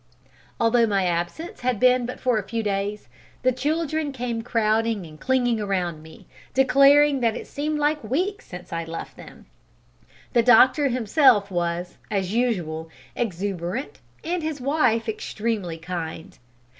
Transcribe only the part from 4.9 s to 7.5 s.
and clinging round me, declaring that it